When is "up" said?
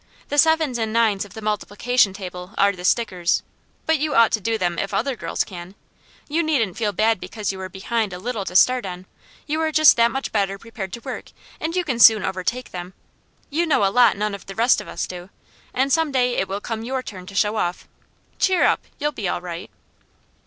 18.63-18.81